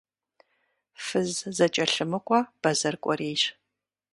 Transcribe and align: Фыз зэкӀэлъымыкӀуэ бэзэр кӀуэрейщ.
Фыз 1.05 1.29
зэкӀэлъымыкӀуэ 1.55 2.39
бэзэр 2.61 2.95
кӀуэрейщ. 3.03 3.43